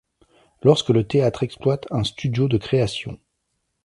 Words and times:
Lorsque 0.63 0.89
le 0.89 1.05
théâtre 1.07 1.43
exploite 1.43 1.85
un 1.91 2.03
studio 2.03 2.47
de 2.47 2.57
création. 2.57 3.19